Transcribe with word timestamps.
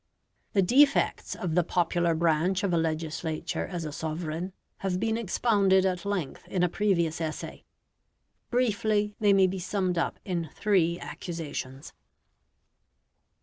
The 0.53 0.63
defects 0.63 1.35
of 1.35 1.53
the 1.53 1.63
popular 1.63 2.15
branch 2.15 2.63
of 2.63 2.73
a 2.73 2.77
legislature 2.77 3.67
as 3.67 3.85
a 3.85 3.91
sovereign 3.91 4.51
have 4.77 4.99
been 4.99 5.15
expounded 5.15 5.85
at 5.85 6.05
length 6.05 6.47
in 6.47 6.63
a 6.63 6.69
previous 6.69 7.21
essay. 7.21 7.65
Briefly, 8.49 9.15
they 9.19 9.31
may 9.31 9.45
be 9.45 9.59
summed 9.59 9.99
up 9.99 10.17
in 10.25 10.49
three 10.55 10.99
accusations. 10.99 11.93